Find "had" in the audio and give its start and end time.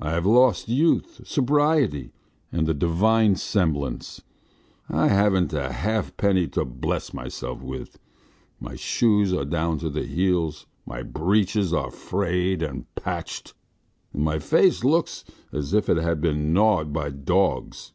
15.98-16.22